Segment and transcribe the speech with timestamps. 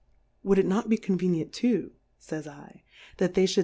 [0.41, 2.81] Would it not be conveni ent too^ fays Ij
[3.17, 3.59] that they fhould.